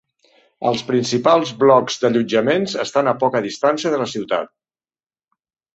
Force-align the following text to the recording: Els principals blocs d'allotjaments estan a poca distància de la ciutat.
Els 0.69 0.79
principals 0.87 1.51
blocs 1.65 2.01
d'allotjaments 2.05 2.75
estan 2.87 3.11
a 3.13 3.17
poca 3.27 3.45
distància 3.49 3.95
de 3.97 4.03
la 4.05 4.13
ciutat. 4.17 4.53